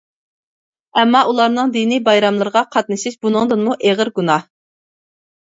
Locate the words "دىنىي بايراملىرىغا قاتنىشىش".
1.75-3.19